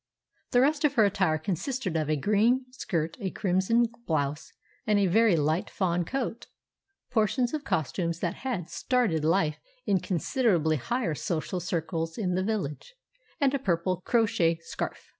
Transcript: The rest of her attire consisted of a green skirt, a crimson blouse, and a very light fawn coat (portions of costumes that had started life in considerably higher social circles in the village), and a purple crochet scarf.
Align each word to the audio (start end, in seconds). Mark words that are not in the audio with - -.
The 0.49 0.61
rest 0.61 0.83
of 0.83 0.95
her 0.95 1.05
attire 1.05 1.37
consisted 1.37 1.95
of 1.95 2.09
a 2.09 2.15
green 2.15 2.65
skirt, 2.71 3.17
a 3.19 3.29
crimson 3.29 3.85
blouse, 4.07 4.51
and 4.87 4.97
a 4.97 5.05
very 5.05 5.35
light 5.35 5.69
fawn 5.69 6.05
coat 6.05 6.47
(portions 7.11 7.53
of 7.53 7.63
costumes 7.63 8.19
that 8.19 8.37
had 8.37 8.67
started 8.67 9.23
life 9.23 9.59
in 9.85 9.99
considerably 9.99 10.77
higher 10.77 11.13
social 11.13 11.59
circles 11.59 12.17
in 12.17 12.33
the 12.33 12.41
village), 12.43 12.95
and 13.39 13.53
a 13.53 13.59
purple 13.59 14.01
crochet 14.03 14.57
scarf. 14.63 15.09